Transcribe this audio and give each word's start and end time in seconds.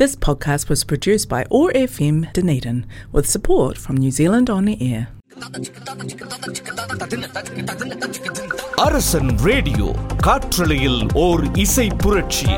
This 0.00 0.15
podcast 0.15 0.69
was 0.69 0.85
produced 0.85 1.27
by 1.27 1.45
OAR 1.51 1.71
FM 1.71 2.31
Dunedin 2.31 2.85
with 3.11 3.27
support 3.27 3.77
from 3.77 3.97
New 3.97 4.09
Zealand 4.09 4.49
On 4.49 4.69
Air. 4.69 5.01
Arasan 8.83 9.31
radio 9.45 9.87
காற்றலையில் 10.23 11.01
ஓர் 11.17 11.43
இசை 11.55 11.87
புரட்சி 12.03 12.49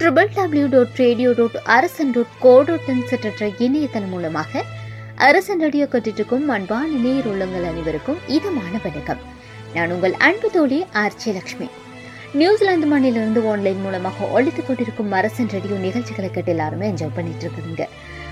triple 0.00 0.32
W 0.34 0.66
dot 0.68 0.96
radio 0.96 1.32
dot 1.32 1.60
Arasan 1.76 2.12
dot 2.12 2.34
co 2.40 2.56
dot 2.62 2.88
in 2.88 3.04
என்ற 3.20 3.48
இணையதளம் 3.58 4.10
மூலமாக 4.10 4.64
அரசன் 5.26 5.60
radio 5.60 5.84
கட்டிட்டுக்கும் 5.92 6.44
அன்பான 6.54 6.88
நேர் 7.04 7.26
உள்ளங்கள் 7.26 7.64
அனைவருக்கும் 7.64 8.18
இதமான 8.26 8.74
வணக்கம். 8.82 9.22
நான் 9.74 9.90
உங்கள் 9.90 10.14
அன்பு 10.26 10.50
தோழி 10.50 10.78
ஆர்ச்சி 10.92 11.32
லக்ஷ்மி. 11.32 11.68
நியூசிலாந்து 12.32 12.86
மண்ணிலிருந்து 12.86 13.40
ஆன்லைன் 13.52 13.80
மூலமாக 13.80 14.26
ஒழித்துக் 14.26 14.66
கொண்டிருக்கும் 14.66 15.12
அரசன் 15.12 15.48
ரேடியோ 15.48 15.76
நிகழ்ச்சிகளை 15.86 16.30
கேட்டு 16.30 16.50
எல்லாருமே 16.50 16.90
என்ஜாய் 16.90 17.14
பண்ணிட்டு 17.14 17.44
இருக்குதுங்க 17.46 17.86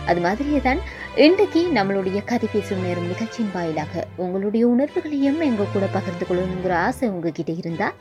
அது 0.07 0.21
மாதிரியே 0.21 0.61
தான் 0.61 0.81
இன்றைக்கு 1.17 1.61
நம்மளுடைய 1.75 2.25
கதை 2.25 2.49
பேசும் 2.53 2.83
நேரம் 2.83 3.07
நிகழ்ச்சியின் 3.07 3.53
வாயிலாக 3.53 3.93
உங்களுடைய 4.17 4.65
உணர்வுகளையும் 4.67 5.41
எங்கள் 5.41 5.73
கூட 5.73 5.87
பகிர்ந்து 5.93 6.25
கொள்ளணுங்கிற 6.29 6.75
ஆசை 6.83 7.09
உங்ககிட்ட 7.09 7.53
இருந்தால் 7.53 7.97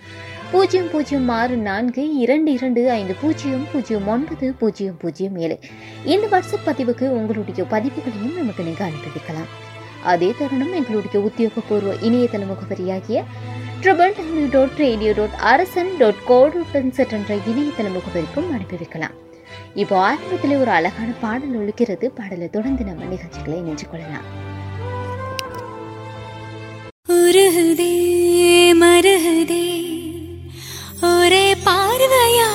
பூஜ்ஜியம் 0.51 0.89
பூஜ்ஜியம் 0.89 1.29
ஆறு 1.29 1.57
நான்கு 1.63 2.03
இரண்டு 2.17 2.51
இரண்டு 2.53 2.81
ஐந்து 2.91 3.15
பூஜ்ஜியம் 3.21 3.65
பூஜ்ஜியம் 3.71 4.07
ஒன்பது 4.07 4.53
பூஜ்ஜியம் 4.53 4.97
பூஜ்ஜியம் 4.97 5.37
ஏழு. 5.37 5.57
இந்த 6.05 6.25
வாட்ஸ்அப் 6.27 6.67
பதிவுக்கு 6.67 7.07
உங்களுடைய 7.11 7.65
பதிவுகளையும் 7.71 8.37
நமக்கு 8.37 8.63
நீங்கள் 8.63 8.87
அனுப்பி 8.87 9.11
வைக்கலாம் 9.15 9.49
அதே 10.05 10.31
தருணம் 10.39 10.73
எங்களுடைய 10.73 11.19
உத்தியோகபூர்வ 11.29 11.93
இணையதள 12.01 12.43
முகவரியாகிய 12.45 13.19
triple 13.81 14.15
W 14.17 14.47
dot 14.51 14.79
radio 14.79 15.13
dot 15.13 15.37
Arasan 15.45 15.93
dot 15.97 16.23
co 16.25 16.39
dot 16.53 16.75
என்ற 17.13 17.31
இணையதள 17.45 17.87
முகவரிக்கும் 17.89 18.51
அனுப்பி 18.51 18.77
வைக்கலாம் 18.77 19.15
இப்போ 19.75 19.95
ஆரம்பத்தில் 19.99 20.57
ஒரு 20.57 20.71
அழகான 20.71 21.09
பாடல் 21.21 21.55
ஒழிக்கிறது 21.59 22.05
பாடலை 22.07 22.47
தொடர்ந்து 22.49 22.83
நம்ம 22.83 23.05
நிகழ்ச்சிகளை 23.05 23.57
இணைஞ்சு 23.61 23.85
கொள்ளலாம். 23.91 24.27
உருகுதே 27.15 27.93
மருகுதே 28.81 29.65
ஒரே 31.01 31.45
பார்வையா 31.67 32.49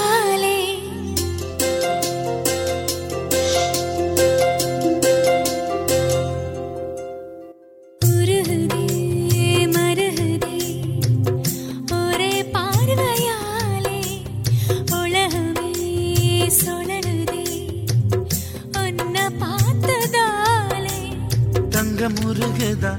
தங்கம் 22.00 22.28
உருகுதா? 22.28 22.90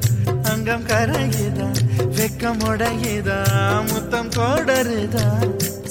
அங்கம் 0.50 0.84
கரையுதா? 0.86 1.68
வெக்கம் 2.18 2.60
உடையுதா? 2.68 3.38
முத்தம் 3.88 4.30
கோடருதா? 4.36 5.24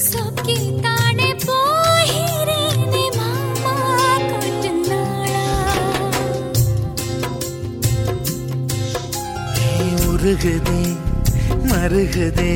சொக்கி 0.05 0.55
தானே 0.85 1.29
போகிறேனே 1.47 3.03
மாமா 3.17 3.75
கொஞ்ச 4.33 4.71
நாளா. 4.83 5.43
நீ 9.57 9.89
உருகுதே 10.07 10.81
மருகுதே 11.71 12.55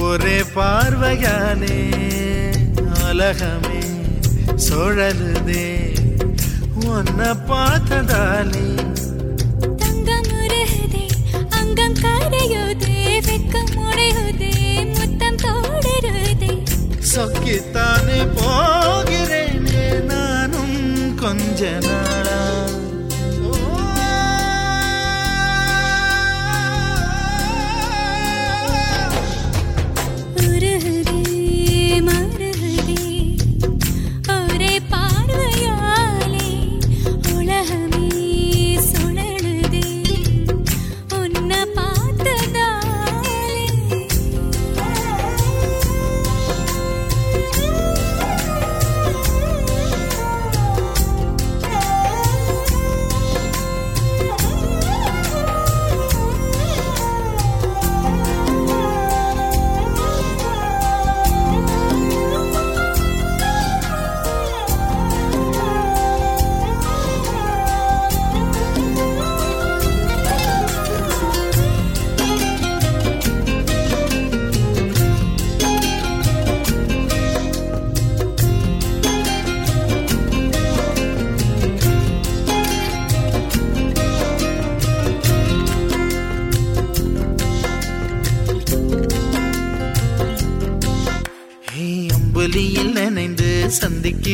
ஒரே 0.00 0.38
பார்வையாலே 0.56 1.78
உலகமே 3.02 3.82
சுழலுதே 4.66 5.68
உன்னை 6.88 7.30
பார்த்ததாலே 7.48 8.66
सके 17.12 17.56
ताने 17.72 18.24
पागे 18.36 19.11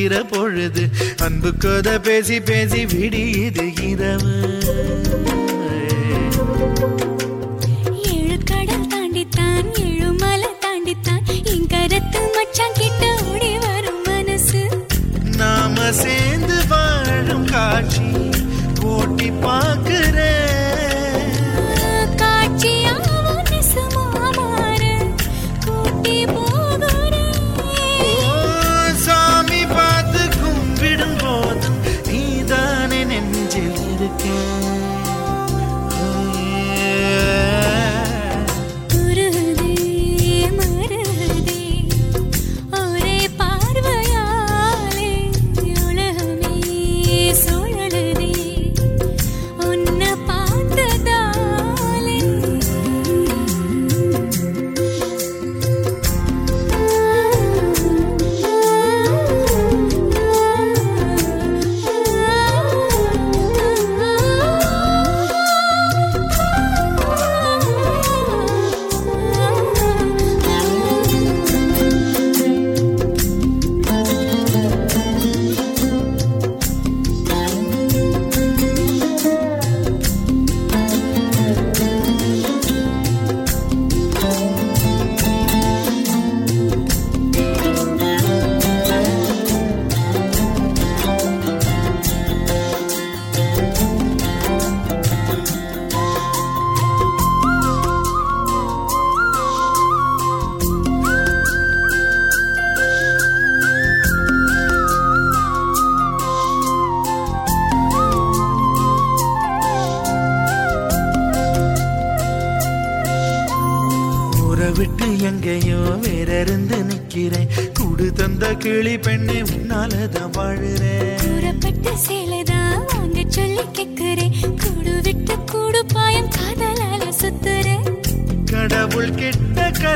பொழுது 0.09 0.89
அன்பு 1.19 1.57
கதை 1.57 1.99
பேசி 1.99 2.41
பேசி 2.41 2.85
விடியுது 2.85 3.67
இரவு. 3.89 5.28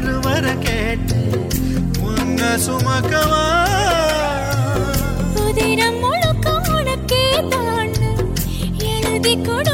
கருவர 0.05 0.47
கேட்டு 0.61 1.19
உன்ன 2.07 2.41
சுமக்கவா? 2.65 3.43
உதிரம் 5.43 5.99
முழுக்க 5.99 6.47
உனக்கே 6.73 7.23
தான். 7.53 7.93
எழுதி 8.89 9.35
கொடு 9.41 9.72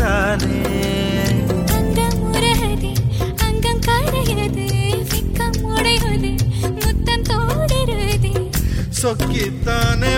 பார்த்ததானே 0.00 0.60
அங்கம் 1.76 2.20
உருகுதே 2.28 2.92
அங்கம் 3.46 3.82
கரையுது 3.86 4.66
வெக்கம் 5.10 5.58
உடையுது 5.70 6.30
முத்தம் 6.76 7.26
தோடுருதே 7.30 8.32
சொக்கித்தானே 9.00 10.12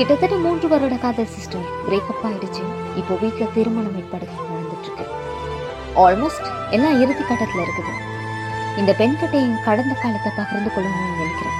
கிட்டத்தட்ட 0.00 0.36
மூன்று 0.42 0.66
வருட 0.72 0.94
காதல் 1.00 1.32
சிஸ்டர் 1.32 1.64
பிரேக்கப் 1.86 2.22
ஆயிடுச்சு. 2.26 2.62
இப்போ 3.00 3.14
வீட்டில் 3.22 3.50
திருமணம் 3.56 3.96
ஏற்பாடுகள் 4.00 4.46
நடந்துட்டு 4.52 4.86
இருக்கு 4.86 5.04
ஆல்மோஸ்ட் 6.04 6.46
எல்லாம் 6.76 6.96
இறுதி 7.02 7.24
கட்டத்தில் 7.30 7.62
இருக்குது. 7.64 7.92
இந்த 8.80 8.92
பெண்கிட்ட 9.00 9.34
என் 9.46 9.58
கடந்த 9.66 9.92
காலத்தை 10.04 10.30
பகிர்ந்து 10.38 10.70
கொள்ளணும்னு 10.76 11.18
நினைக்கிறேன். 11.18 11.58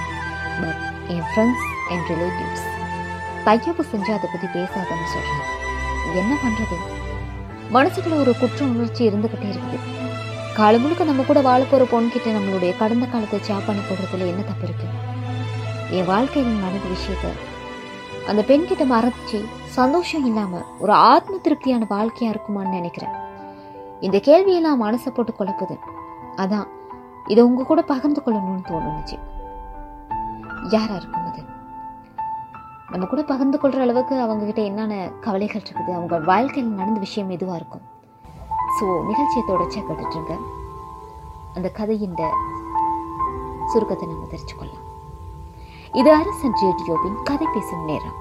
பட் 0.61 0.81
என் 1.15 1.27
ஃப்ரெண்ட்ஸ் 1.27 1.67
என் 1.93 2.03
ரிலேட்டிவ்ஸ் 2.09 2.65
பையப்பு 3.47 3.85
செஞ்சு 3.91 4.11
அதை 4.15 4.29
பற்றி 4.33 4.49
பேசாதன்னு 4.55 5.11
சொல்கிறேன் 5.13 5.45
என்ன 6.23 6.31
பண்றது? 6.45 6.79
மனசுக்குள்ள 7.77 8.17
ஒரு 8.23 8.35
குற்ற 8.41 8.59
உணர்ச்சி 8.71 9.01
இருந்துகிட்டே 9.11 9.51
இருக்குது. 9.53 9.79
காலம் 10.57 10.83
முழுக்க 10.85 11.11
நம்ம 11.11 11.27
கூட 11.29 11.39
வாழ 11.51 11.61
போகிற 11.63 11.89
பொண்ணுக்கிட்ட 11.93 12.35
நம்மளுடைய 12.39 12.73
கடந்த 12.83 13.05
காலத்தை 13.13 13.43
சாப் 13.51 13.69
பண்ணி 13.69 13.85
போடுறதுல 13.85 14.31
என்ன 14.33 14.49
தப்பு 14.51 14.67
இருக்கு? 14.69 14.89
என் 15.99 16.11
வாழ்க்கையில் 16.13 16.61
நடந்த 16.65 16.87
விஷயத்தை 16.97 17.31
அந்த 18.27 18.41
பெண்கிட்ட 18.47 18.83
மறைச்சி 18.93 19.45
சந்தோஷம் 19.63 20.25
இல்லாம 20.25 20.61
ஒரு 20.79 20.93
ஆத்ம 20.93 21.37
திருப்தியான 21.37 21.85
வாழ்க்கையா 21.89 22.33
இருக்குமான்னு 22.33 22.77
நினைக்கிறேன். 22.77 23.15
இந்த 23.99 24.17
கேள்வியெல்லாம் 24.17 24.83
மனசை 24.83 25.09
போட்டு 25.13 25.33
குழப்புது. 25.39 25.75
அதான் 26.35 26.67
இதை 27.27 27.43
உங்க 27.43 27.63
கூட 27.63 27.81
பகிர்ந்து 27.81 28.21
கொள்ளணும்னு 28.25 28.67
தோணுச்சு. 28.69 29.17
யாரா 30.69 30.95
இருக்கும் 30.95 31.25
அது? 31.25 31.43
நம்ம 32.89 33.05
கூட 33.05 33.23
பகிர்ந்து 33.23 33.57
கொள்ற 33.57 33.79
அளவுக்கு 33.79 34.19
அவங்க 34.19 34.45
கிட்ட 34.45 34.61
என்னென்ன 34.61 35.11
கவலைகள் 35.19 35.61
இருக்குது? 35.61 35.93
அவங்க 35.93 36.19
வாழ்க்கையில் 36.19 36.73
நடந்த 36.73 36.99
விஷயம் 36.99 37.29
எதுவா 37.29 37.55
இருக்கும்? 37.55 37.81
ஸோ 38.77 39.05
நிகழ்ச்சியை 39.05 39.43
தொடர்ச்சியாக 39.47 39.93
கேட்டுட்டுருங்க 39.93 40.37
அந்த 41.53 41.69
கதையின் 41.69 42.15
சுருக்கத்தை 43.65 44.07
நம்ம 44.07 44.27
தெரிஞ்சுக்கொள்ளலாம். 44.31 44.80
இது 45.93 46.09
அரசன் 46.13 46.53
ரேடியோவின் 46.61 47.17
கதை 47.23 47.47
பேசும் 47.53 47.85
நேரம். 47.85 48.17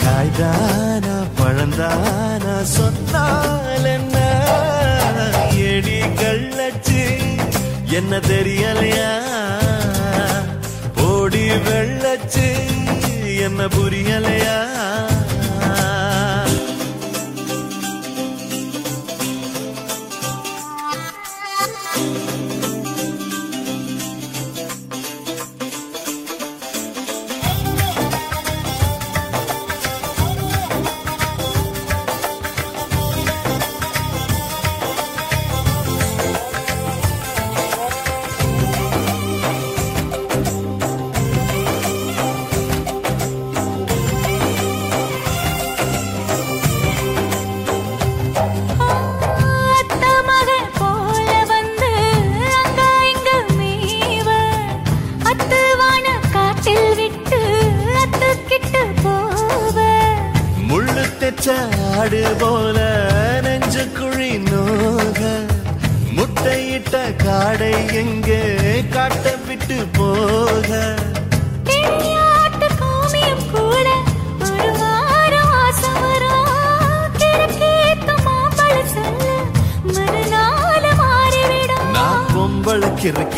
காய்தானா 0.00 1.16
பழந்தானா 1.40 2.62
சொன்னால் 2.62 3.86
என்ன? 3.86 4.16
எடி 5.64 6.00
கள்ளச்சு 6.20 7.02
என்ன 7.88 8.18
தெரியலையா? 8.18 9.12
ஓடி 11.08 11.48
வெள்ளச்சு 11.66 12.48
என்ன 13.38 13.66
புரியலையா? 13.66 14.58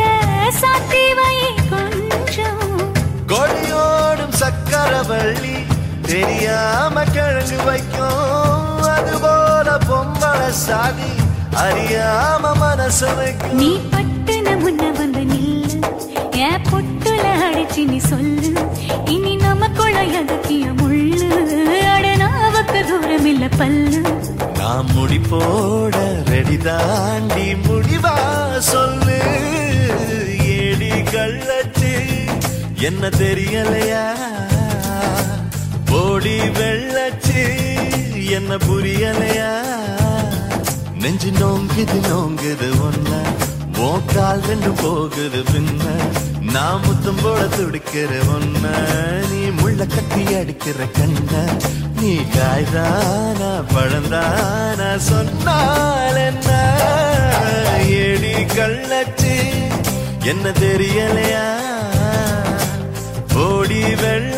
சாத்தி 0.61 1.05
வை 1.19 1.37
கொஞ்சம். 1.73 2.65
கொடியோடும் 3.27 4.35
சக்கரவள்ளி 4.41 5.55
தெரியாம 6.01 7.03
கிழங்கு 7.03 7.63
வைக்கும். 7.63 8.83
அதுபோல 8.95 9.77
பொம்பளை 9.89 10.49
சாதி 10.49 11.11
அறியாம 11.57 12.51
மனச 12.61 12.99
நீ 13.53 13.79
பட்டுன 13.91 14.49
முன்ன 14.57 14.91
வந்து 14.91 15.21
நில்லு. 15.21 15.79
என் 16.31 16.61
பொட்டுல 16.71 17.25
அடிச்சு 17.47 17.85
நீ 17.85 17.97
சொல்லு. 17.97 18.51
இனி 19.05 19.35
நமக்குள்ள 19.35 20.03
எதக்கிய 20.03 20.65
முள்ளு. 20.81 21.29
அடனாவுக்கு 21.95 22.87
தூரம் 22.87 23.25
இல்ல 23.25 23.47
பல்லு. 23.47 24.01
நான் 24.57 24.85
முடி 24.93 25.19
போட 25.19 26.23
ரெடி 26.25 26.57
தாண்டி 26.57 27.53
முடிவா 27.53 28.57
சொல்லு. 28.57 29.19
ஏடி 30.45 30.91
கள்ளச்சு 30.91 31.93
என்ன 32.75 33.07
தெரியலையா? 33.07 34.05
ஓடி 35.91 36.39
வெள்ளச்சு 36.39 37.43
என்ன 38.29 38.55
புரியலையா? 38.55 39.86
நெஞ்சு 41.01 41.29
நோங்குது 41.31 41.97
நோங்குது 42.09 42.69
ஒன்ன 42.87 43.11
உன் 43.87 44.03
ரெண்டு 44.49 44.69
போகுது 44.81 45.41
பின்ன. 45.51 45.83
நான் 46.53 46.81
முத்தம் 46.85 47.19
போல 47.23 47.41
துடிக்கிற 47.55 48.11
ஒன்ன 48.35 48.65
நீ 49.31 49.41
முள்ள 49.59 49.85
கட்டி 49.85 50.23
அடிக்கிற 50.33 50.79
கண்ண. 50.97 51.33
நீ 52.01 52.13
காய்தானா 52.35 53.51
பழந்தானா 53.73 54.89
சொன்னால் 55.09 56.19
என்ன? 56.27 56.49
எடி 58.03 58.35
கள்ளச்சி 58.55 59.35
என்ன 60.23 60.49
தெரியலையா? 60.63 61.45
ஓடி 63.45 63.81
வெள்ள 63.95 64.36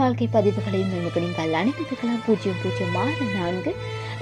வாழ்க்கை 0.00 0.26
பதிவுகளையும் 0.36 0.92
உங்களுக்கு 0.96 1.22
நீங்கள் 1.24 1.54
அனுப்பிக்கலாம் 1.60 2.22
பூஜ்ஜியம் 2.26 2.58
பூஜ்ஜியம் 2.62 2.96
ஆறு 3.02 3.26
நான்கு. 3.36 3.72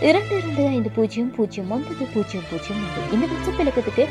இரண்டு 0.09 0.33
இரண்டு 0.39 0.63
ஐந்து 0.77 0.91
பூஜ்ஜியம் 0.97 1.33
பூஜ்ஜியம் 1.37 1.71
ஒன்பது 1.75 2.05
பூஜ்ஜியம் 2.15 2.47
பூஜ்ஜியம் 2.51 2.81
ஒன்று 2.85 3.03
இந்த 3.15 3.25
வாட்ஸ்அப் 3.33 3.61
இலக்கத்துக்கு 3.65 4.05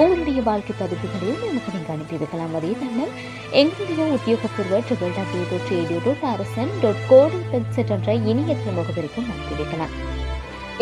உங்களுடைய 0.00 0.40
வாழ்க்கை 0.48 0.74
பதிவுகளையும் 0.80 1.42
நமக்கு 1.48 1.74
நீங்கள் 1.74 1.94
அனுப்பி 1.96 2.16
வைக்கலாம். 2.22 2.54
அதே 2.58 2.72
தருணம் 2.80 3.12
எங்களுடைய 3.60 4.06
உத்தியோகபூர்வ 4.16 4.80
triple 4.86 5.14
W 5.18 5.44
dot 5.52 5.70
radio 5.74 5.98
dot 6.06 6.24
Arasan 6.32 6.72
dot 6.84 7.04
co 7.12 7.38
website 7.52 7.92
என்ற 7.96 8.16
இணையத்தின 8.30 8.74
முகவரிக்கும் 8.78 9.28
அனுப்பி 9.34 9.60
வைக்கலாம். 9.60 9.94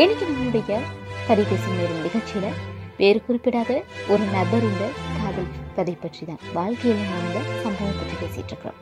இன்னைக்கு 0.03 0.25
நம்மளுடைய 0.31 0.81
கதைபேசும் 1.29 1.79
நேரம் 1.81 2.03
நிகழ்ச்சியில் 2.07 2.57
வேறு 3.03 3.21
குறிப்பிடாத 3.29 3.71
ஒரு 4.15 4.25
நபரின் 4.35 4.81
காதல் 5.21 5.53
கதை 5.77 5.95
பற்றி 6.03 6.25
தான் 6.31 6.43
வாழ்க்கையில் 6.59 7.07
நடந்த 7.13 7.39
சம்பவம் 7.65 8.01
பற்றி 8.01 8.17
பேசிட்டு 8.23 8.53
இருக்கிறோம். 8.53 8.81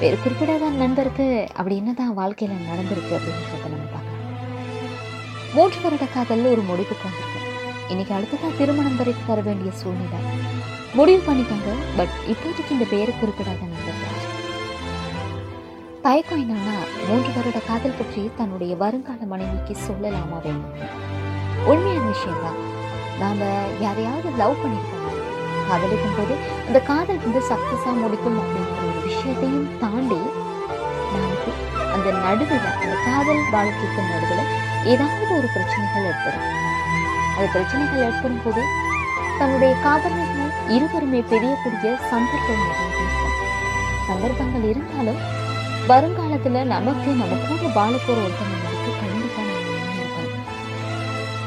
வேறு 0.00 0.16
குறிப்பிடாத 0.24 0.68
நண்பருக்கு 0.82 1.24
அப்படி 1.56 1.74
என்னதான் 1.80 2.12
வாழ்க்கையில 2.18 2.54
நடந்திருக்கு 2.68 3.12
அப்படின்றத 3.16 3.66
நம்ம 3.72 3.88
பார்க்கலாம். 3.94 4.30
மூன்று 5.56 5.78
வருட 5.82 6.04
காதல் 6.14 6.44
ஒரு 6.52 6.62
முடிவுக்கு 6.68 7.04
வந்திருக்கு 7.06 7.40
இன்னைக்கு 7.92 8.12
அடுத்ததான் 8.16 8.56
திருமணம் 8.58 8.96
வரைக்கும் 9.00 9.30
வர 9.32 9.40
வேண்டிய 9.48 9.70
சூழ்நிலை. 9.80 10.20
முடிவு 10.98 11.20
பண்ணிட்டாங்க 11.26 11.74
பட் 11.98 12.14
இப்போதைக்கு 12.32 12.74
இந்த 12.76 12.86
பேரை 12.92 13.14
குறிப்பிடாத 13.20 13.60
நண்பர் 13.72 13.98
தயக்கம் 16.06 16.42
என்னன்னா 16.44 16.76
மூன்று 17.08 17.30
வருட 17.36 17.58
காதல் 17.68 17.98
பற்றி 18.00 18.30
தன்னுடைய 18.40 18.72
வருங்கால 18.84 19.26
மனைவிக்கு 19.32 19.76
சொல்லலாமா 19.88 20.38
வேணும்? 20.46 20.74
உண்மையான 21.70 22.06
விஷயம் 22.14 22.42
தான் 22.46 22.60
நாம 23.22 23.50
யாரையாவது 23.86 24.30
லவ் 24.42 24.60
பண்ணிருக்கோம்? 24.62 24.96
காதலிக்கும் 25.68 26.16
போது 26.18 26.34
அந்த 26.68 26.78
காதல் 26.90 27.24
வந்து 27.26 27.42
சக்சஸா 27.50 27.90
முடிக்கும் 28.02 28.40
அப்படின்னு 28.42 28.79
விஷயத்தையும் 29.20 29.66
தாண்டி 29.80 30.18
நமக்கு 31.12 31.50
அந்த 31.94 32.08
நடுவில் 32.18 32.68
அந்த 32.74 32.92
காதல் 33.06 33.42
வாழ்க்கைக்கு 33.52 34.02
நடுவில் 34.04 34.46
ஏதாவது 34.84 35.32
ஒரு 35.36 35.48
பிரச்சனைகள் 35.54 36.06
ஏற்படும். 36.10 36.46
அந்த 37.30 37.46
பிரச்சனைகள் 37.52 38.04
ஏற்படும் 38.06 38.42
போது 38.44 38.62
தன்னுடைய 39.38 39.72
காதலர்கள் 39.82 40.38
இருவருமே 40.76 41.20
பெரியக்கூடிய 41.30 41.90
சந்தர்ப்பம் 42.10 42.64
சந்தர்ப்பங்கள் 44.08 44.64
இருந்தாலும் 44.70 45.20
வருங்காலத்தில் 45.90 46.60
நமக்கு 46.72 47.10
நம்ம 47.14 47.40
கூட 47.42 47.68
வாழ 47.76 47.92
போற 47.98 48.16
ஒருத்தவங்களுக்கு 48.24 48.92
கண்டிப்பாக 49.00 49.48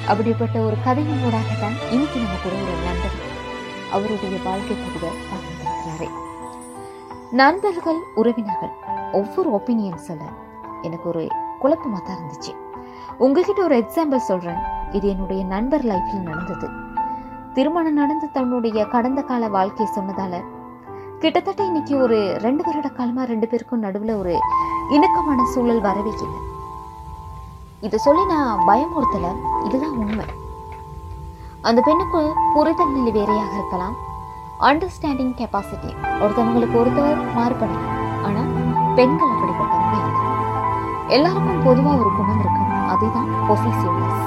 அப்படிப்பட்ட 0.08 0.60
ஒரு 0.68 0.78
கதையின் 0.86 1.26
ஊடாகத்தான் 1.26 1.80
இன்னைக்கு 1.92 2.20
நம்ம 2.20 2.38
கூட 2.44 2.56
ஒரு 2.66 2.80
நண்பர் 2.88 3.18
அவருடைய 3.92 4.40
வாழ்க்கை 4.46 4.78
கூட 4.86 5.08
நண்பர்கள் 7.40 8.00
உறவினர்கள் 8.20 8.74
ஒவ்வொரு 9.20 9.50
ஒப்பீனியன் 9.58 10.04
சொல்ல 10.08 10.24
எனக்கு 10.88 11.06
ஒரு 11.12 11.22
குழப்பமாக 11.62 12.02
தான் 12.08 12.18
இருந்துச்சு. 12.18 12.52
உங்ககிட்ட 13.24 13.62
ஒரு 13.64 13.76
எக்ஸாம்பிள் 13.84 14.28
சொல்கிறேன் 14.28 14.60
இது 14.98 15.06
என்னுடைய 15.14 15.42
நண்பர் 15.54 15.86
லைஃப்பில் 15.92 16.28
நடந்தது. 16.28 16.68
திருமணம் 17.56 17.98
நடந்து 18.02 18.28
தன்னுடைய 18.38 18.86
கடந்த 18.94 19.22
கால 19.32 19.50
வாழ்க்கையை 19.58 19.88
சொன்னதால 19.96 20.42
கிட்டத்தட்ட 21.24 21.64
இன்னைக்கு 21.70 21.96
ஒரு 22.06 22.20
ரெண்டு 22.46 22.64
வருட 22.68 22.88
காலமாக 23.00 23.28
ரெண்டு 23.34 23.48
பேருக்கும் 23.48 23.84
நடுவில் 23.88 24.16
ஒரு 24.22 24.36
இணக்கமான 24.98 25.50
சூழல் 25.56 25.84
வரவே 25.90 26.14
இல்லை 26.16 26.42
இதை 27.88 28.00
சொல்லி 28.08 28.26
நான் 28.36 28.64
பயமுறுத்தலை. 28.70 29.34
இதுதான் 29.68 29.98
உண்மை. 30.06 30.26
அந்த 31.62 31.80
பெண்ணுக்கு 31.90 32.24
புரிதல் 32.56 32.96
நிலை 32.98 33.12
வேறையாக 33.20 33.54
இருக்கலாம். 33.60 33.96
அண்டர்ஸ்டாண்டிங் 34.60 35.34
கெப்பாசிட்டி 35.40 35.92
ஒருத்தவங்களுக்கு 36.22 36.76
ஒருத்தவர் 36.82 37.22
மாறுபடலாம் 37.38 37.88
ஆனால் 38.26 38.52
பெண்கள் 38.96 39.34
அப்படிப்பட்டவங்க 39.36 39.96
இல்லை. 40.08 40.22
எல்லாருக்கும் 41.08 41.64
பொதுவாக 41.64 41.98
ஒரு 41.98 42.12
குணம் 42.18 42.40
இருக்கும். 42.40 42.72
அதுதான் 42.88 43.30
பொசிசிவ்னஸ் 43.50 44.22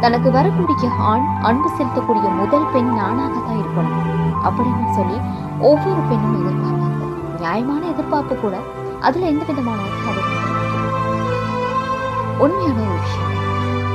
தனக்கு 0.00 0.30
வரக்கூடிய 0.30 0.90
ஆண் 0.98 1.26
அன்பு 1.42 1.70
செலுத்தக்கூடிய 1.78 2.28
முதல் 2.36 2.70
பெண் 2.72 2.92
நானாக 2.94 3.34
தான் 3.46 3.60
இருக்கணும் 3.62 4.06
அப்படின்னு 4.46 4.94
சொல்லி 4.98 5.18
ஒவ்வொரு 5.58 6.00
பெண்ணும் 6.10 6.38
எதிர்பார்ப்பாங்க. 6.40 7.38
நியாயமான 7.38 7.82
எதிர்பார்ப்பு 7.86 8.36
கூட 8.36 8.56
அதில் 9.00 9.28
எந்த 9.32 9.44
விதமான 9.44 9.78
உண்மையான 12.44 12.78
ஒரு 12.80 13.00
விஷயம். 13.00 13.34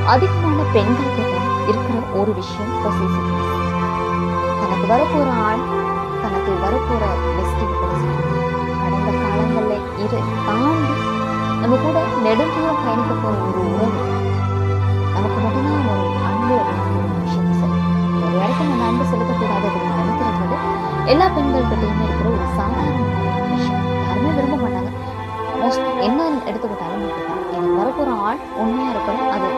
அதிகமான 0.06 0.60
பெண்களுக்கு 0.74 1.24
இருக்கிற 1.68 2.00
ஒரு 2.20 2.34
விஷயம் 2.34 2.74
பொசிசிவ்னஸ் 2.84 3.65
தனக்கு 4.88 5.20
வரப்போற 5.20 5.30
ஆள் 5.46 5.62
தனக்கு 6.24 6.52
வரப்போற 6.64 7.04
பெஸ்டிங் 7.36 7.72
கடந்த 8.82 9.10
காலங்கள்ல 9.22 9.74
இரு 10.04 10.20
தாண்டி 10.48 10.92
நம்ம 11.62 11.78
கூட 11.84 11.98
நெடுந்தூரம் 12.26 12.82
பயணிக்க 12.84 13.14
போற 13.24 13.34
ஒரு 13.48 13.62
உறவு. 13.74 14.04
நமக்கு 15.14 15.40
மட்டும்தான் 15.44 15.88
ஒரு 15.94 16.06
அன்பு 16.28 16.56
அப்படிங்கிற 16.62 17.00
ஒரு 17.06 17.16
விஷயம் 17.24 17.56
சரி. 17.62 17.80
ஒரு 18.26 18.36
இடத்துல 18.44 18.70
நம்ம 18.72 18.86
அன்பு 18.90 19.06
செலுத்தக்கூடாது 19.12 19.66
அப்படின்னு 19.70 20.02
நினைக்கிறது 20.02 20.58
எல்லா 21.06 21.26
பெண்கள்கிட்டையுமே 21.36 22.06
இருக்கிற 22.08 22.30
ஒரு 22.36 22.48
சாதாரணமான 22.60 23.50
விஷயம். 23.56 23.82
யாருமே 24.06 24.30
விரும்ப 24.38 24.58
மாட்டாங்க. 24.66 24.92
மோஸ்ட் 25.62 25.90
என்ன 26.00 26.30
எடுத்துக்கிட்டாலும் 26.50 27.08
எனக்கு 27.56 27.76
வரப்போற 27.82 28.10
ஆள் 28.28 28.44
உண்மையா 28.56 28.92
இருக்கணும். 28.92 29.32
அது 29.36 29.50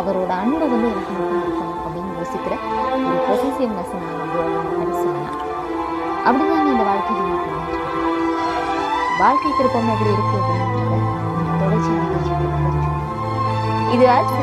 அவரோட 0.00 0.32
அன்பை 0.42 0.68
வந்து 0.68 0.88
எனக்கு 0.88 1.12
மட்டும் 1.12 1.42
இருக்கும் 1.42 1.63
யோசிக்கிற 2.36 2.54
ஒரு 3.00 3.18
பொசிசிவ்னஸ் 3.26 3.92
நான் 3.94 4.16
வந்து 4.20 4.38
மாதிரி 4.70 4.94
சொல்லலாம் 4.96 5.36
அப்படிதாங்க 6.24 6.70
இந்த 6.70 6.84
வாழ்க்கையில் 6.84 7.28
நான் 7.28 7.52
வாழ்க்கை 9.20 9.50
திருப்பம் 9.50 9.92
எப்படி 9.92 10.14
இருக்கு 10.14 10.38
அப்படின்றத 10.40 10.98
தொடர்ச்சி 11.60 11.90
நிகழ்ச்சியில் 11.96 12.82
இது 13.94 14.06
ஆச்சு 14.14 14.34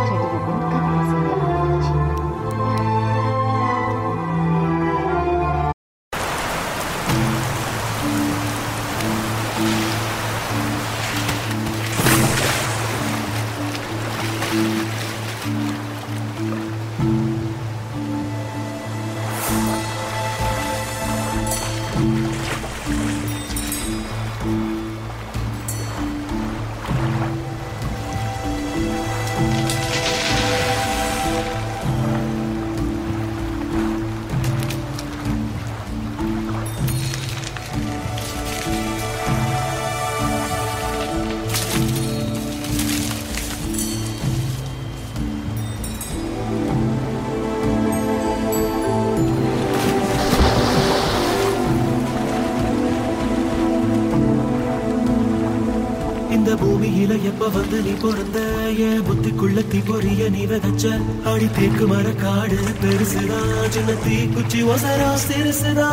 வந்து 57.54 57.78
நீ 57.86 57.94
பிறந்த 58.02 58.40
என் 58.88 59.04
புத்திக்குள்ள 59.08 59.60
தீ 59.72 59.80
பொறிய 59.88 60.28
நீ 60.36 60.44
விதைச்ச 60.52 60.84
அடி 61.32 61.48
தேக்கு 61.58 61.86
மர 61.92 62.08
காடு 62.24 62.58
பெருசுதா 62.82 63.40
சின்ன 63.76 63.92
தீ 64.04 64.18
குச்சி 64.36 64.60
ஒசரா 64.74 65.10
சிறுசுதா. 65.26 65.90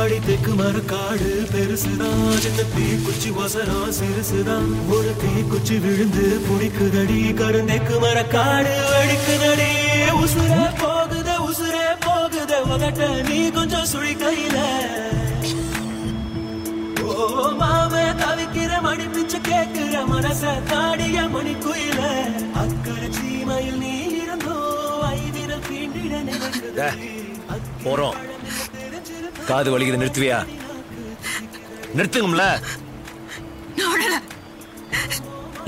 அடி 0.00 0.18
தேக்கு 0.26 0.52
மர 0.60 0.76
காடு 0.92 1.30
பெருசுதா 1.52 2.10
சின்ன 2.44 2.60
தீ 2.74 2.86
குச்சி 3.06 3.32
ஒசரா 3.44 3.80
சிறுசுதா. 3.98 4.58
ஒரு 4.96 5.14
தீ 5.22 5.32
குச்சி 5.52 5.78
விழுந்து 5.86 6.26
புடிக்குதடி 6.48 7.20
கருந்தேக்கு 7.40 7.96
மர 8.06 8.18
காடு 8.36 8.74
வெடிக்குதடி. 8.92 9.70
உசுரே 10.22 10.62
போகுத 10.82 11.30
உசுரே 11.48 11.88
போகுத 12.06 12.52
உதட்ட 12.74 13.10
நீ 13.28 13.40
கொஞ்சம் 13.58 13.90
சுழி 13.92 14.14
கையில 14.22 14.58
ஓ 17.60 17.62
மாமே 17.62 18.02
தவிக்கிற 18.20 18.72
மணி 18.84 19.06
பிச்சை 19.14 19.38
கேட்கிற 19.48 19.96
மனச 20.10 20.42
தாடிய 20.70 21.16
மணி 21.34 21.52
குயில. 21.64 22.00
அக்கறை 22.62 23.08
சீமையில் 23.16 23.78
நீ 23.82 23.90
இருந்தோ 24.20 24.54
ஐவிரல் 25.10 25.64
தீண்டிட 25.68 26.14
நினைக்குது 26.28 26.88
போறோம். 27.84 28.16
காது 29.48 29.68
வலிக்குது 29.72 30.00
நிறுத்துவியா? 30.02 30.38
நிறுத்துங்கம்ல. 31.98 32.44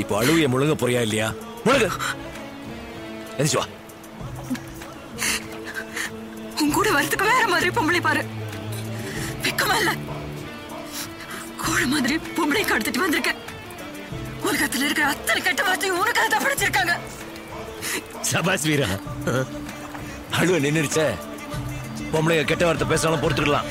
இப்போ 0.03 0.15
அழுவிய 0.21 0.47
முழுங்க 0.53 0.75
போறியா 0.83 1.01
இல்லையா? 1.07 1.29
முழுங்க 1.67 1.87
எந்திரிச்சு 3.39 3.61
வா. 3.61 3.67
உன் 6.63 6.75
கூட 6.79 6.89
வரதுக்கு 6.97 7.31
வேற 7.33 7.45
மாதிரி 7.53 7.71
பொம்பளை 7.79 8.01
பாரு. 8.09 8.23
வெக்கமா 9.45 9.77
இல்ல. 9.83 9.93
கோழ 11.65 11.83
மாதிரி 11.93 12.17
பொம்பளை 12.37 12.63
கடத்திட்டு 12.65 13.03
வந்திருக்க 13.05 13.31
உலகத்துல 14.47 14.85
இருக்கிற 14.87 15.07
அத்தனை 15.13 15.41
கெட்ட 15.43 15.63
வார்த்தையும் 15.67 15.99
உனக்காக 16.03 16.29
தான் 16.33 16.45
படிச்சிருக்காங்க. 16.45 16.95
சபாஸ் 18.31 18.67
வீரா 18.71 18.89
அழுவ 20.39 20.59
நின்னுருச்சே? 20.65 21.07
பொம்பளைங்க 22.13 22.45
கெட்ட 22.51 22.65
வார்த்தை 22.69 22.89
பேசினாலும் 22.93 23.23
பொறுத்துக்கலாம் 23.25 23.69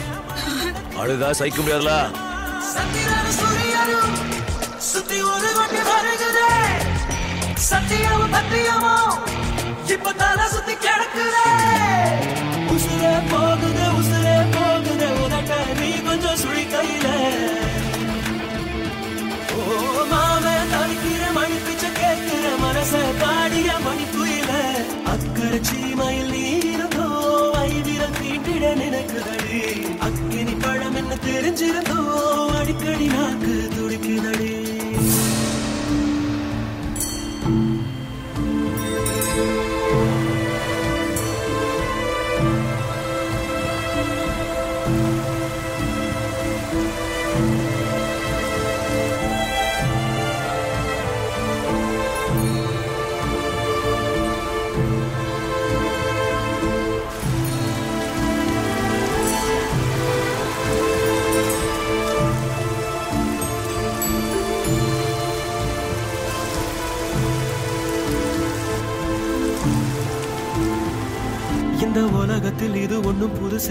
அழுதா 1.02 1.30
சகிக்க 1.40 1.60
முடியாதுல? 1.62 1.94
சுத்தி 4.92 5.18
ஒரு 5.32 5.50
கொண்டு 5.58 5.82
வருகுதே. 5.90 6.50
சத்தியமும் 7.70 8.34
பத்தியமும் 8.36 9.14
இப்ப 9.96 10.14
தலை 10.22 10.46
சுத்தி 10.54 10.74
கிடக்குதே. 10.86 11.46
உசுரே 12.74 13.14
போகுது 13.32 13.86
உசுரே 14.00 14.38
போகுது. 14.56 15.08
உதட்ட 15.26 15.60
நீ 15.80 15.90
கொஞ்சம் 16.08 16.40
சுழி 16.44 16.64
கையில 16.74 17.01
கேட்கிற 22.92 23.10
மனச 23.10 23.20
காடிய 23.22 23.70
மணி 23.84 24.06
குயில 24.14 24.52
அக்கறை 25.06 25.60
சீமையில் 25.62 26.32
நீ 26.32 26.42
இருந்தோ 26.70 27.06
ஐவிரல் 27.62 28.16
தீண்டிட 28.20 28.64
நினைக்குதடி. 28.80 29.60
அக்கினி 30.00 30.56
பழம் 30.56 30.96
என்ன 30.96 31.14
தெரிஞ்சிருந்தோ 31.26 32.00
அடிக்கடி 32.60 33.08
நாக்கு 33.08 33.56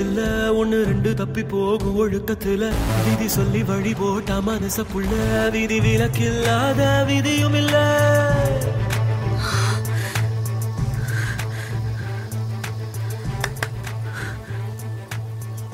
புதுசில்ல 0.00 0.22
ஒண்ணு 0.60 0.76
ரெண்டு 0.84 1.10
தப்பி 1.14 1.42
போகும் 1.42 1.96
ஒழுக்கத்துல. 2.00 2.62
விதி 3.06 3.28
சொல்லி 3.28 3.62
வழி 3.62 3.92
போட்டா 3.94 4.36
மனச 4.40 4.84
புள்ள. 4.92 5.12
விதி 5.50 5.78
விலக்கில்லாத 5.80 6.80
விதியும் 7.06 7.54
இல்ல. 7.54 7.76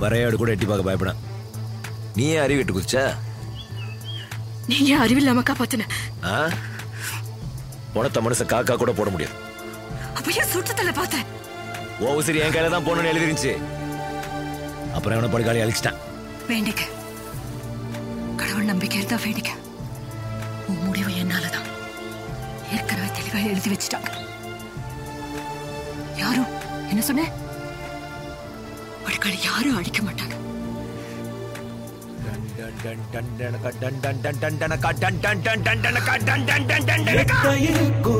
வரையாடு 0.00 0.34
கூட 0.34 0.50
எட்டி 0.50 0.66
பார்க்க 0.66 0.88
பயப்பட. 0.88 1.12
நீ 2.14 2.24
ஏன் 2.24 2.40
அறிவிட்டு 2.40 2.72
குதிச்ச? 2.72 2.98
நீங்க 4.66 4.92
அறிவில்லாம 5.04 5.42
காப்பாத்தின. 5.50 5.86
ஆ? 6.24 6.36
உனத்த 7.94 8.20
மனுஷ 8.24 8.44
காக்கா 8.46 8.76
கூட 8.76 8.92
போட 8.92 9.10
முடியாது. 9.10 9.36
அப்ப 10.14 10.28
ஏன் 10.32 10.52
சுத்தத்துல 10.54 10.92
பார்த்தேன் 10.94 11.26
ஓ 12.00 12.20
உசிரி 12.20 12.40
என் 12.44 12.52
கையில 12.52 12.70
தான் 12.70 12.86
போகணும்னு 12.86 13.12
எழுதிருந்துச்சு. 13.12 13.52
அப்புறம் 14.96 15.18
அவனை 15.18 15.28
படுகாலி 15.34 15.64
அழிச்சிட்டான். 15.64 15.94
வேண்டிக்க. 16.48 16.80
கடவுள் 18.36 18.64
நம்பிக்கை 18.64 18.98
இருந்தா 18.98 19.16
வேண்டிக்க. 19.16 19.48
உன் 20.66 20.82
முடிவு 20.84 21.10
என்னாலதான். 21.10 21.66
ஏற்கனவே 22.72 23.06
தெளிவா 23.06 23.46
எழுதி 23.46 23.70
வச்சுட்டாங்க. 23.70 24.10
யாரும் 26.16 26.46
என்ன 26.88 27.00
சொன்ன? 27.00 27.22
படுகாலி 29.06 29.34
யாரும் 29.44 29.76
அழிக்க 29.76 30.02
மாட்டாங்க. 30.02 30.34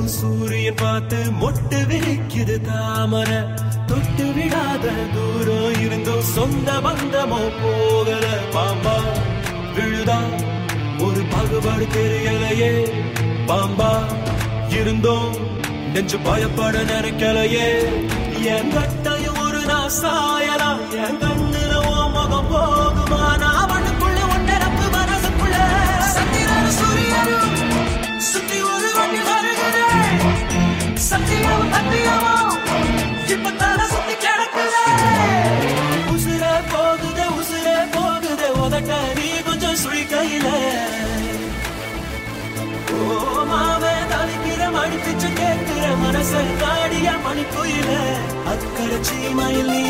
சூரியன் 0.06 0.74
பார்த்து 0.74 1.16
மொட்டு 1.16 1.78
விரிக்குது 1.88 2.60
தாமரை. 2.60 3.36
விட்டு 4.18 4.34
விடாத 4.36 4.84
தூரம் 5.14 5.80
இருந்தும் 5.80 6.22
சொந்த 6.34 6.68
பந்தமோ 6.84 7.40
போகல 7.62 8.26
பாம்பா. 8.54 8.94
விழுதா? 9.74 10.16
ஒரு 10.98 11.22
பாகுபாடு 11.32 11.86
தெரியலையே. 11.96 12.70
பாம்பா 13.48 13.90
இருந்தோம் 14.68 15.34
நெஞ்சு 15.92 16.18
பயப்பட 16.18 16.76
நினைக்கலையே. 16.92 17.68
என் 18.54 18.72
கட்டையும் 18.76 19.40
ஒரு 19.44 19.60
நான் 19.66 19.92
சாயலாம் 20.00 20.82
என் 21.02 21.20
கண்ணுல 21.22 21.74
ஓ 21.92 22.08
முகம் 22.14 22.50
போகுமா? 22.52 23.22
நான் 23.42 23.68
மண்ணுக்குள்ள 23.70 24.18
ஒன்றரப்பு 24.36 24.86
மனசுக்குள்ள. 24.96 25.58
சூரியனும் 26.78 27.54
சுத்தி 28.32 28.60
ஒரு 28.72 28.90
வண்டி 28.98 29.22
வருகிறேன் 29.30 30.18
சத்தியம் 31.10 31.68
சத்தியமோ 31.74 32.34
இப்ப 33.34 33.50
தவிக்கிற 44.86 44.98
மணி 45.02 45.04
பிச்சு 45.04 45.28
கேட்கிற 45.38 45.84
மனச 46.00 46.32
காடிய 46.60 47.08
மணிக்குயில 47.24 47.90
அக்கறை 48.52 48.98
சீமையில் 49.08 49.70
நீ 49.70 49.82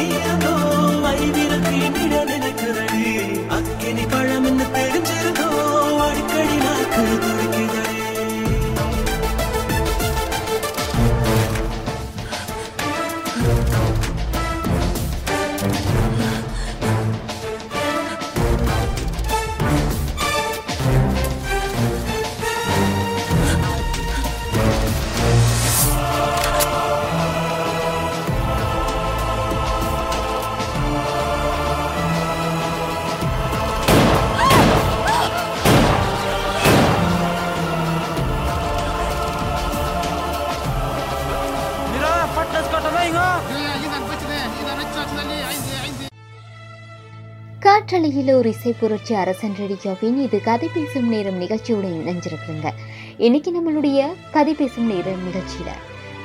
இசை 48.66 48.78
புரட்சி 48.78 49.14
அரசன் 49.14 49.52
ரேடியோவின் 49.58 50.16
இது 50.22 50.38
கதை 50.46 50.68
பேசும் 50.74 51.08
நேரம் 51.08 51.36
நிகழ்ச்சியோட 51.42 51.84
இணைஞ்சிருக்குங்க 51.98 52.70
இன்னைக்கு 53.16 53.50
நம்மளுடைய 53.56 53.98
கதை 54.30 54.54
பேசும் 54.54 54.86
நேரம் 54.86 55.20
நிகழ்ச்சியில 55.26 55.72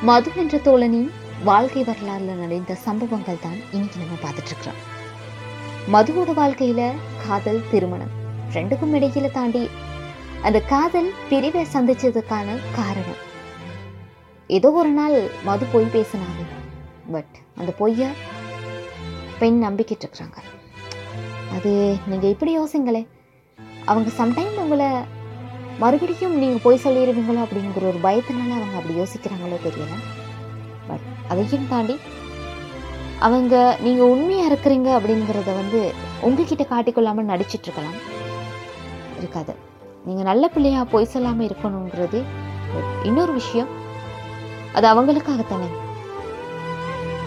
மது 0.01 0.31
என்ற 0.35 0.57
தோழனின் 0.57 1.09
வாழ்க்கை 1.43 1.81
வரலாறுல 1.83 2.35
நடந்த 2.39 2.75
சம்பவங்கள் 2.85 3.37
தான் 3.41 3.59
இன்னைக்கு 3.71 3.99
நம்ம 4.01 4.15
பார்த்துட்டு 4.23 4.51
இருக்கிறோம் 4.51 4.79
மதுவோட 5.93 6.33
வாழ்க்கையில 6.39 6.87
காதல் 7.27 7.61
திருமணம் 7.71 8.15
ரெண்டுக்கும் 8.55 8.95
இடையில 8.99 9.31
தாண்டி 9.31 9.63
அந்த 10.41 10.61
காதல் 10.73 11.11
பிரிவை 11.29 11.63
சந்திச்சதுக்கான 11.73 12.57
காரணம். 12.79 13.21
ஏதோ 14.47 14.71
ஒரு 14.71 14.89
நாள் 14.89 15.19
மது 15.43 15.67
பொய் 15.75 15.93
பேசினாங்க. 15.97 16.47
பட் 17.11 17.37
அந்த 17.55 17.73
பொய்ய 17.79 18.09
பெண் 19.39 19.61
நம்பிக்கிட்டு 19.67 20.07
இருக்கிறாங்க. 20.07 20.39
அது 21.55 21.71
நீங்கள் 22.11 22.31
இப்படி 22.33 22.51
யோசிங்களே. 22.59 23.01
அவங்க 23.91 24.09
சம்டைம் 24.21 24.59
உங்களை 24.63 24.89
மறுபடியும் 25.83 26.35
நீங்கள் 26.41 26.63
போய் 26.65 26.83
சொல்லிடுவீங்களோ 26.83 27.41
அப்படிங்கிற 27.45 27.85
ஒரு 27.91 27.99
பயத்தினால 28.07 28.51
அவங்க 28.57 28.75
அப்படி 28.79 28.95
யோசிக்கிறாங்களோ 29.01 29.57
தெரியல. 29.67 29.95
பட் 30.89 31.05
அதையும் 31.31 31.69
தாண்டி 31.73 31.95
அவங்க 33.27 33.55
நீங்கள் 33.85 34.11
உண்மையாக 34.13 34.49
இருக்கிறீங்க 34.51 34.89
அப்படிங்கிறத 34.99 35.51
வந்து 35.61 35.81
உங்ககிட்ட 36.27 36.63
காட்டிக்கொள்ளாமல் 36.71 37.29
நடிச்சிட்ருக்கலாம் 37.31 37.99
இருக்காது. 39.19 39.53
நீங்கள் 40.05 40.27
நல்ல 40.29 40.43
பிள்ளையா 40.53 40.81
பொய் 40.93 41.11
சொல்லாமல் 41.13 41.47
இருக்கணுங்கிறது 41.49 42.19
இன்னொரு 43.09 43.33
விஷயம். 43.39 43.71
அது 44.77 44.85
அவங்களுக்காகத்தானே. 44.91 45.69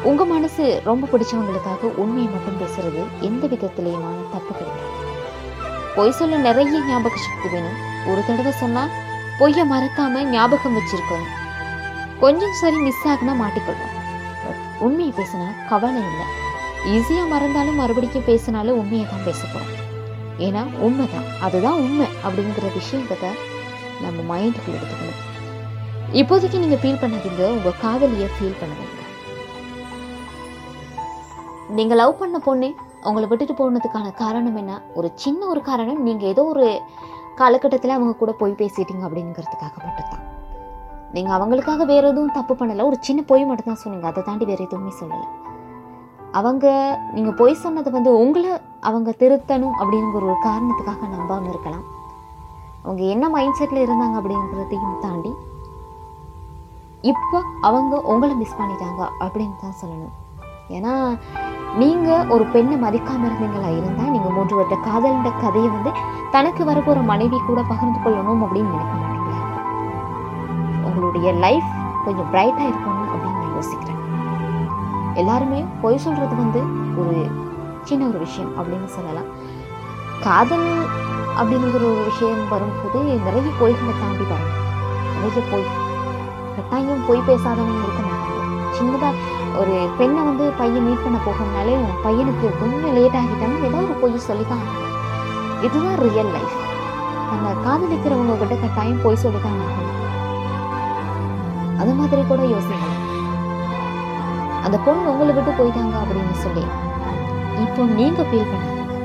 உங்க 0.08 0.24
மனசு 0.24 0.64
ரொம்ப 0.84 1.08
பிடிச்சவங்களுக்காக 1.12 1.90
உண்மையை 2.02 2.32
மட்டும் 2.32 2.58
பேசுறது 2.62 3.02
எந்த 3.20 3.46
விதத்திலேயுமான 3.46 4.16
தப்பு 4.32 4.52
கிடையாது. 4.58 4.90
பொய் 5.96 6.10
சொல்ல 6.10 6.36
நிறைய 6.36 6.80
ஞாபக 6.88 7.16
சக்தி 7.16 7.48
வேணும். 7.48 7.78
ஒரு 8.10 8.22
தடவை 8.26 8.52
சொன்னா 8.52 8.82
பொய்ய 9.38 9.62
மறக்காம 9.72 10.24
ஞாபகம் 10.24 10.76
வச்சிருக்கணும். 10.76 11.32
கொஞ்சம் 12.20 12.56
சரி 12.60 12.76
மிஸ் 12.76 13.06
ஆகுனா 13.08 13.34
மாட்டிக்கொள்ளும். 13.42 13.94
உண்மையை 14.80 15.12
பேசினா 15.18 15.48
கவலை 15.68 16.02
இல்லை. 16.10 16.26
ஈஸியா 16.94 17.22
மறந்தாலும் 17.28 17.80
மறுபடியும் 17.80 18.24
பேசினாலும் 18.24 18.78
உண்மையை 18.78 19.06
தான் 19.10 19.24
பேச 19.24 19.40
போறோம். 19.46 19.72
ஏன்னா 20.38 20.62
உண்மைதான். 20.78 21.28
அதுதான் 21.40 21.80
உண்மை 21.84 22.06
அப்படிங்கிற 22.26 22.72
விஷயத்தை 22.74 23.30
நம்ம 24.04 24.18
மைண்டுக்குள்ள 24.30 24.78
எடுத்துக்கணும். 24.78 25.22
இப்போதைக்கு 26.20 26.58
நீங்க 26.58 26.78
ஃபீல் 26.82 27.02
பண்ணாதீங்க. 27.02 27.44
உங்க 27.56 27.72
காதலியை 27.84 28.28
ஃபீல் 28.36 28.60
பண்ணுங்க. 28.60 28.93
நீங்கள் 31.78 32.00
லவ் 32.02 32.18
பண்ண 32.20 32.38
பொண்ணு 32.46 32.68
உங்களை 33.08 33.26
விட்டுட்டு 33.30 33.54
போனதுக்கான 33.60 34.08
காரணம் 34.22 34.58
என்ன? 34.62 34.72
ஒரு 34.98 35.08
சின்ன 35.22 35.40
ஒரு 35.52 35.60
காரணம் 35.68 36.02
நீங்கள் 36.08 36.30
ஏதோ 36.32 36.42
ஒரு 36.52 36.66
காலகட்டத்தில் 37.40 37.96
அவங்க 37.96 38.12
கூட 38.20 38.32
போய் 38.40 38.60
பேசிட்டீங்க 38.60 39.02
அப்படிங்கிறதுக்காக 39.06 39.76
மட்டும்தான். 39.86 40.24
நீங்கள் 41.14 41.34
அவங்களுக்காக 41.36 41.84
வேறு 41.90 42.06
எதுவும் 42.12 42.36
தப்பு 42.36 42.54
பண்ணலை 42.60 42.84
ஒரு 42.90 42.96
சின்ன 43.06 43.22
பொய் 43.30 43.48
மட்டும் 43.48 43.70
தான் 43.70 43.82
சொன்னீங்க 43.82 44.06
அதை 44.10 44.22
தாண்டி 44.28 44.44
வேறு 44.50 44.66
எதுவுமே 44.68 44.92
சொல்லலை. 45.00 45.26
அவங்க 46.38 46.66
நீங்கள் 47.16 47.36
பொய் 47.40 47.62
சொன்னதை 47.64 47.90
வந்து 47.96 48.12
உங்களை 48.22 48.52
அவங்க 48.88 49.10
திருத்தணும் 49.20 49.76
அப்படிங்கிற 49.80 50.22
ஒரு 50.30 50.36
காரணத்துக்காக 50.46 51.08
நம்பாமல் 51.16 51.50
இருக்கலாம். 51.52 51.84
அவங்க 52.84 53.02
என்ன 53.14 53.28
மைண்ட் 53.34 53.58
செட்டில் 53.58 53.84
இருந்தாங்க 53.86 54.16
அப்படிங்கிறதையும் 54.20 54.98
தாண்டி 55.06 55.32
இப்போ 57.12 57.38
அவங்க 57.68 57.94
உங்களை 58.12 58.34
மிஸ் 58.42 58.58
பண்ணிட்டாங்க 58.58 59.02
அப்படின்னு 59.24 59.56
தான் 59.62 59.78
சொல்லணும். 59.82 60.14
ஏன்னா 60.76 60.92
நீங்க 61.76 62.26
ஒரு 62.28 62.44
பெண்ணை 62.44 62.76
மதிக்காம 62.76 63.22
இருந்தீங்களா? 63.28 63.76
இருந்தா 63.76 64.02
நீங்க 64.02 64.28
மூன்று 64.30 64.56
வருட 64.56 64.76
காதலின்ற 64.76 65.30
கதையை 65.30 65.70
வந்து 65.70 65.90
தனக்கு 66.30 66.64
வரப்போற 66.64 67.04
மனைவி 67.04 67.40
கூட 67.46 67.62
பகிர்ந்து 67.62 67.98
கொள்ளணும் 67.98 68.44
அப்படின்னு 68.44 68.72
நினைக்க 68.74 68.94
மாட்டீங்களா? 68.94 69.40
உங்களுடைய 70.84 71.32
லைஃப் 71.32 71.64
கொஞ்சம் 72.04 72.32
பிரைட்டா 72.32 72.64
இருக்கணும் 72.70 73.08
அப்படின்னு 73.12 73.38
நான் 73.40 73.54
யோசிக்கிறேன். 73.56 74.00
எல்லாருமே 75.14 75.64
பொய் 75.80 75.98
சொல்றது 75.98 76.36
வந்து 76.36 76.62
ஒரு 76.96 77.30
சின்ன 77.82 78.06
ஒரு 78.06 78.18
விஷயம் 78.18 78.50
அப்படின்னு 78.50 78.84
சொல்லலாம். 78.84 79.30
காதல் 80.22 80.68
அப்படிங்கிற 81.38 81.74
ஒரு 81.74 82.02
விஷயம் 82.04 82.48
வரும்போது 82.48 82.98
நிறைய 82.98 83.48
பொய்களை 83.60 83.94
தாண்டி 84.00 84.24
வரும். 84.30 84.52
நிறைய 85.14 85.50
பொய் 85.50 85.82
கட்டாயம் 86.56 87.04
பொய் 87.06 87.26
பேசாதவங்க 87.26 87.78
இருக்க 87.82 88.00
மாட்டாங்க 88.08 88.42
சின்னதாக 88.78 89.33
ஒரு 89.60 89.74
பெண்ணை 89.98 90.20
வந்து 90.28 90.44
பையன் 90.60 90.86
மீட் 90.86 91.04
பண்ண 91.04 91.18
போகணும்னாலே 91.26 91.74
பையனுக்கு 92.04 92.46
கொஞ்சம் 92.60 92.94
லேட் 92.96 93.18
ஆகிட்டாலும் 93.20 93.64
ஏதோ 93.68 93.78
ஒரு 93.84 93.94
பொய் 94.02 94.26
சொல்லித்தான் 94.28 94.64
இதுதான் 95.66 95.98
ரியல் 96.04 96.32
லைஃப் 96.36 96.56
நம்ம 97.30 97.52
காதலிக்கிறவங்க 97.66 98.34
கிட்ட 98.40 98.54
கட்டாயம் 98.54 99.02
பொய் 99.04 99.22
சொல்லித்தான் 99.24 99.58
ஆகணும். 99.66 99.92
அது 101.82 101.92
மாதிரி 102.00 102.22
கூட 102.30 102.42
யோசிக்கலாம். 102.54 103.00
அந்த 104.64 104.76
பொண்ணு 104.84 105.10
உங்களை 105.12 105.32
விட்டு 105.36 105.52
போயிட்டாங்க 105.58 105.94
அப்படின்னு 106.02 106.36
சொல்லி. 106.44 106.64
இப்போ 107.64 107.82
நீங்க 107.98 108.22
ஃபீல் 108.28 108.50
பண்ணாதீங்க. 108.52 108.98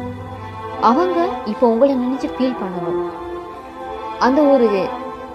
அவங்க 0.89 1.17
இப்போ 1.45 1.65
உங்களை 1.67 1.93
நினைச்சு 2.03 2.29
ஃபீல் 2.35 2.59
பண்ணணும். 2.61 3.01
அந்த 4.27 4.41
ஒரு 4.53 4.67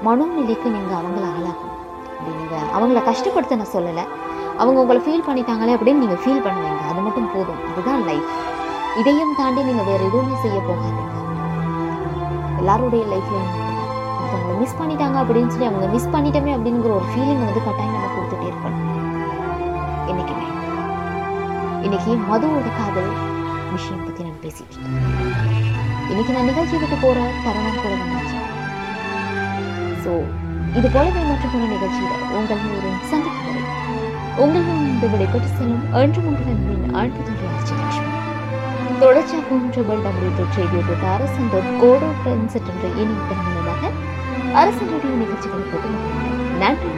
மனோநிலைக்கு 0.07 0.69
நீங்கள் 0.77 0.99
அவங்கள 1.01 1.25
ஆளாக்கணும். 1.35 1.73
அப்படி 2.19 2.63
அவங்கள 2.77 3.01
கஷ்டப்படுத்த 3.11 3.59
நான் 3.61 3.75
சொல்லலை. 3.77 4.05
அவங்க 4.61 4.79
உங்களை 4.83 5.01
ஃபீல் 5.05 5.27
பண்ணிட்டாங்களே 5.29 5.75
அப்படின்னு 5.77 6.03
நீங்கள் 6.05 6.21
ஃபீல் 6.23 6.45
பண்ணுவீங்க. 6.47 6.83
அது 6.91 7.01
மட்டும் 7.07 7.31
போதும். 7.35 7.61
அதுதான் 7.71 8.03
லைஃப் 8.09 8.31
இதையும் 9.01 9.35
தாண்டி 9.41 9.61
நீங்கள் 9.69 9.89
வேறு 9.91 10.03
எதுவுமே 10.09 10.37
செய்ய 10.45 10.59
போகாதீங்க. 10.69 11.03
எல்லாருடைய 12.61 13.05
லைஃப்லையும் 13.13 13.53
அவங்களை 14.29 14.55
மிஸ் 14.61 14.79
பண்ணிட்டாங்க 14.81 15.17
அப்படின்னு 15.23 15.53
சொல்லி 15.55 15.69
அவங்க 15.71 15.87
மிஸ் 15.95 16.13
பண்ணிட்டோமே 16.15 16.53
அப்படிங்கிற 16.57 16.93
ஒரு 16.99 17.09
ஃபீலிங் 17.13 17.43
வந்து 17.47 17.63
கட்டாயம் 17.67 17.95
நம்ம 17.97 18.11
கொடுத்துட்டே 18.15 18.47
இருக்கணும். 18.51 18.85
என்னைக்குமே. 20.11 20.47
இன்னைக்கு 21.87 22.13
மதுவோட 22.31 22.69
காதல் 22.79 23.11
விஷயம் 23.75 24.05
பற்றி 24.07 24.23
நான் 24.29 24.41
பேசிட்டு 24.45 24.75
இருக்கோம். 24.75 25.03
இன்னைக்கு 26.11 26.33
நான் 26.37 26.51
நிகழ்ச்சி 26.51 26.75
விட்டு 26.81 26.97
போற 27.05 27.19
தருணம் 27.45 27.83
கூட 27.85 27.95
வந்துச்சு 28.03 28.39
ஸோ 30.05 30.13
இது 30.79 30.89
போலவே 30.95 31.23
மற்றும் 31.31 31.55
ஒரு 31.57 31.69
நிகழ்ச்சியில் 31.75 32.23
உங்கள் 32.39 32.65
ஒரு 32.79 32.91
சந்திப்பு 33.11 33.53
உங்களிடம் 34.43 34.87
இந்த 34.91 35.07
விடைபெற்று 35.13 35.49
செல்லும் 35.59 35.85
அன்று 35.99 36.21
உங்கள் 36.29 36.49
அன்பின் 36.53 36.95
ஆழ்வுத்துறை 37.01 37.49
ஆட்சிலட்சுமி 37.57 38.13
தொடர்ச்சியாகவும் 39.03 39.69
triple 39.75 40.03
W 40.07 40.31
dot 40.39 40.57
radio 40.61 40.81
dot 40.89 41.05
Arasan 41.13 41.51
dot 41.53 41.71
கோடோ 41.83 42.09
friends 42.21 42.57
என்ற 42.59 42.91
மூலமாக 43.45 43.91
ரேடியோ 44.63 45.17
நிகழ்ச்சிகளை 45.23 45.65
போட்டு. 45.73 45.91
நன்றி 46.63 46.91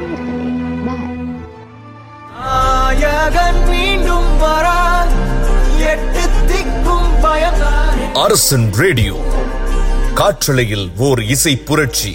மீண்டும் 3.71 4.31
வரா 4.45 4.79
எட்டு 5.93 6.25
திக்கும் 6.51 7.11
அரசன் 8.25 8.69
ரேடியோ 8.83 9.17
காற்றலையில் 10.21 10.87
ஓர் 11.09 11.23
இசை 11.37 11.55
புரட்சி. 11.69 12.15